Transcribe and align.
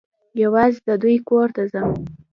یوازي 0.43 0.79
د 0.87 0.89
دوی 1.01 1.17
کور 1.27 1.47
ته 1.55 1.63
ځم. 1.71 1.89